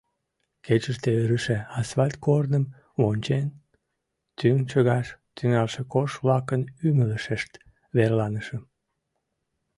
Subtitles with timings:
[0.65, 2.65] Кечыште ырыше асфальт корным
[3.01, 3.45] вончен,
[4.37, 7.51] тӱнчыгаш тӱҥалше кож-влакын ӱмылешышт
[7.95, 8.61] верланышым.